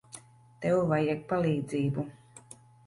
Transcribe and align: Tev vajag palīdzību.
Tev 0.65 0.81
vajag 0.93 1.21
palīdzību. 1.35 2.11